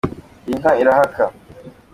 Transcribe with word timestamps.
Iyi 0.47 0.55
nka 0.59 0.71
irahaka. 0.81 1.23